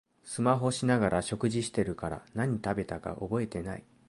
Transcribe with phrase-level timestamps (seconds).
[0.23, 3.83] スマホしながら食事してるから何食べたか覚えてない